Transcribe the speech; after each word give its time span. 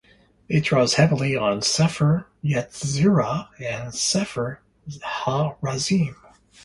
It 0.49 0.61
draws 0.63 0.95
heavily 0.95 1.35
on 1.37 1.61
"Sepher 1.61 2.25
Yetzirah" 2.43 3.49
and 3.59 3.93
"Sepher 3.93 4.57
Ha-Razim". 5.03 6.15